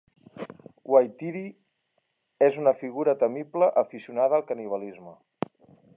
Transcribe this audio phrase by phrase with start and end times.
[0.93, 1.43] Whaitiri
[2.47, 5.15] és una figura temible aficionada al canibalisme.